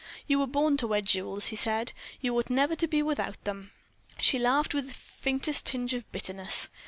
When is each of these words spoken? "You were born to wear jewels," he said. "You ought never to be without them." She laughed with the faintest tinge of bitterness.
"You 0.25 0.39
were 0.39 0.47
born 0.47 0.77
to 0.77 0.87
wear 0.87 1.01
jewels," 1.01 1.49
he 1.49 1.55
said. 1.55 1.93
"You 2.21 2.35
ought 2.35 2.49
never 2.49 2.75
to 2.75 2.87
be 2.87 3.03
without 3.03 3.43
them." 3.43 3.69
She 4.19 4.39
laughed 4.39 4.73
with 4.73 4.87
the 4.87 4.93
faintest 4.93 5.67
tinge 5.67 5.93
of 5.93 6.11
bitterness. 6.11 6.69